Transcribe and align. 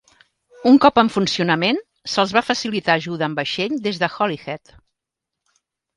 Un 0.69 0.79
cop 0.85 0.95
en 1.01 1.11
funcionament, 1.17 1.77
se'ls 2.13 2.33
va 2.37 2.43
facilitar 2.47 2.95
ajuda 3.01 3.27
amb 3.29 3.43
vaixell 3.43 3.77
des 3.89 4.01
de 4.05 4.11
Holyhead. 4.15 4.75